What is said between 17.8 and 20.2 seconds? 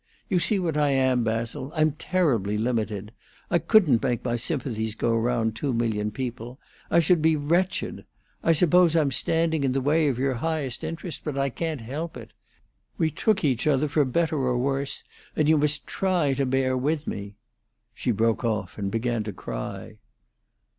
She broke off and began to cry.